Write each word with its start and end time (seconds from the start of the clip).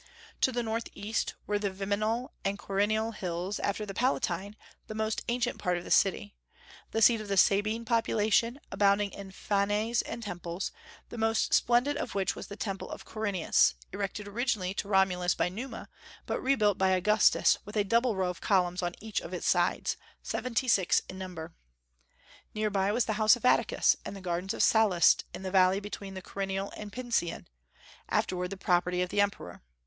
To 0.41 0.51
the 0.51 0.63
northeast 0.63 1.35
were 1.45 1.59
the 1.59 1.69
Viminal 1.69 2.31
and 2.43 2.57
Quirinal 2.57 3.11
hills, 3.13 3.59
after 3.59 3.85
the 3.85 3.93
Palatine 3.93 4.55
the 4.87 4.95
most 4.95 5.21
ancient 5.27 5.59
part 5.59 5.77
of 5.77 5.83
the 5.83 5.91
city, 5.91 6.33
the 6.89 7.03
seat 7.03 7.21
of 7.21 7.27
the 7.27 7.37
Sabine 7.37 7.85
population, 7.85 8.59
abounding 8.71 9.11
in 9.11 9.29
fanes 9.29 10.01
and 10.01 10.23
temples, 10.23 10.71
the 11.09 11.19
most 11.19 11.53
splendid 11.53 11.97
of 11.97 12.15
which 12.15 12.35
was 12.35 12.47
the 12.47 12.55
Temple 12.55 12.89
of 12.89 13.05
Quirinus, 13.05 13.75
erected 13.93 14.27
originally 14.27 14.73
to 14.73 14.87
Romulus 14.87 15.35
by 15.35 15.49
Numa, 15.49 15.87
but 16.25 16.41
rebuilt 16.41 16.79
by 16.79 16.89
Augustus, 16.93 17.59
with 17.63 17.75
a 17.75 17.83
double 17.83 18.15
row 18.15 18.31
of 18.31 18.41
columns 18.41 18.81
on 18.81 18.95
each 19.01 19.21
of 19.21 19.35
its 19.35 19.47
sides, 19.47 19.97
seventy 20.23 20.67
six 20.67 21.03
in 21.09 21.19
number. 21.19 21.53
Near 22.55 22.71
by 22.71 22.91
was 22.91 23.05
the 23.05 23.21
house 23.21 23.35
of 23.35 23.45
Atticus, 23.45 23.95
and 24.03 24.15
the 24.15 24.21
gardens 24.21 24.55
of 24.55 24.63
Sallust 24.63 25.25
in 25.31 25.43
the 25.43 25.51
valley 25.51 25.79
between 25.79 26.15
the 26.15 26.23
Quirinal 26.23 26.71
and 26.75 26.91
Pincian, 26.91 27.45
afterward 28.09 28.47
the 28.47 28.57
property 28.57 29.03
of 29.03 29.09
the 29.09 29.21
Emperor. 29.21 29.61